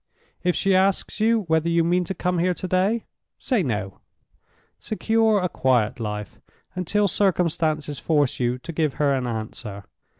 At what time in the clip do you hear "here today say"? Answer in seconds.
2.39-3.61